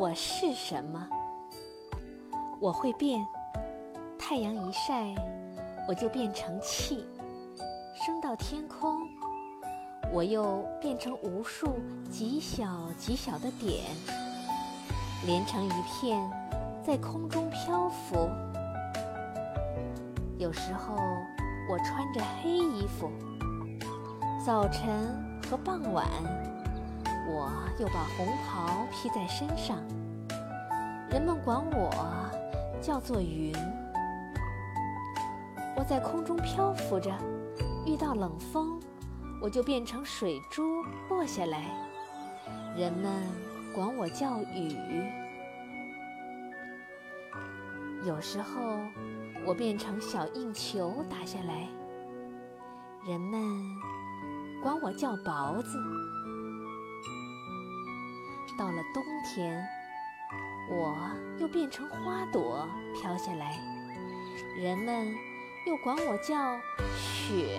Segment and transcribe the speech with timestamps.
[0.00, 1.06] 我是什么？
[2.58, 3.22] 我会变，
[4.18, 5.14] 太阳一晒，
[5.86, 7.04] 我就变成气，
[7.94, 9.06] 升到天空，
[10.10, 11.78] 我又变成无数
[12.10, 12.66] 极小
[12.96, 13.84] 极小的点，
[15.26, 16.18] 连成一片，
[16.82, 18.26] 在空中漂浮。
[20.38, 20.96] 有时候
[21.70, 23.10] 我穿着黑衣服，
[24.46, 24.88] 早晨
[25.50, 26.06] 和傍晚，
[27.30, 29.78] 我又把红袍披在身上，
[31.10, 31.90] 人们管我。
[32.82, 33.52] 叫做云，
[35.76, 37.14] 我在空中漂浮着，
[37.84, 38.80] 遇到冷风，
[39.42, 41.66] 我就变成水珠落下来，
[42.74, 43.12] 人们
[43.74, 44.74] 管我叫雨。
[48.06, 48.78] 有时候
[49.44, 51.68] 我变成小硬球打下来，
[53.06, 53.42] 人们
[54.62, 55.78] 管我叫雹子。
[58.58, 59.66] 到了冬天。
[60.68, 60.96] 我
[61.38, 63.58] 又变成花朵飘下来，
[64.56, 65.12] 人们
[65.66, 66.56] 又管我叫
[66.96, 67.58] 雪。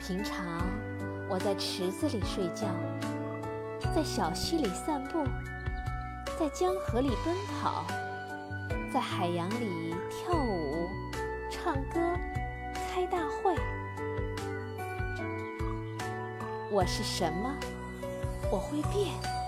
[0.00, 0.66] 平常
[1.30, 2.66] 我在池子里睡觉，
[3.94, 5.24] 在小溪里散步，
[6.38, 7.84] 在江河里奔跑，
[8.92, 10.88] 在海洋里跳舞、
[11.48, 12.00] 唱歌、
[12.92, 13.51] 开大会。
[16.72, 17.54] 我是什么？
[18.50, 19.41] 我会变。